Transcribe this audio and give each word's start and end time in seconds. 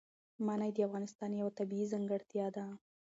منی 0.45 0.71
د 0.73 0.77
افغانستان 0.87 1.31
یوه 1.39 1.55
طبیعي 1.59 1.85
ځانګړتیا 1.93 2.47
ده. 2.55 2.65